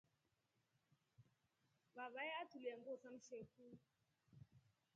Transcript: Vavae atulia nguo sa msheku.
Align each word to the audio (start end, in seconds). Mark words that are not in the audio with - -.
Vavae 1.95 2.31
atulia 2.41 2.75
nguo 2.77 2.95
sa 3.01 3.09
msheku. 3.15 3.65